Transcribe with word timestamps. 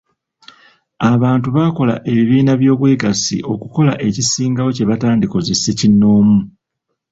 Abantu 1.13 1.47
bakola 1.57 1.95
ebibiina 2.09 2.53
by'obwegassi 2.61 3.37
okukola 3.53 3.93
ekisingawo 4.07 4.69
kye 4.75 4.87
batandikoze 4.89 5.51
ssekinnoomu. 5.55 6.39